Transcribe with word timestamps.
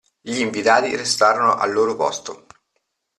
Gli 0.19 0.39
invitati 0.39 0.95
restarono 0.95 1.57
al 1.57 1.71
loro 1.71 1.95
posto. 1.95 2.47